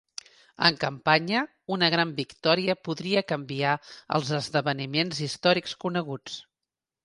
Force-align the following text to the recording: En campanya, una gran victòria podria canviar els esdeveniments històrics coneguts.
En 0.69 0.77
campanya, 0.83 1.43
una 1.75 1.89
gran 1.95 2.15
victòria 2.21 2.77
podria 2.89 3.25
canviar 3.35 3.77
els 4.19 4.35
esdeveniments 4.41 5.23
històrics 5.31 5.81
coneguts. 5.89 6.45